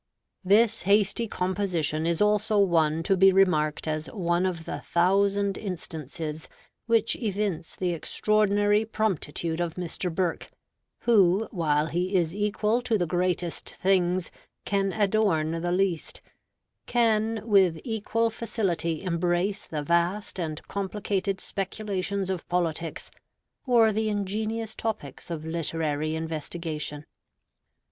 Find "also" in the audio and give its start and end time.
2.23-2.57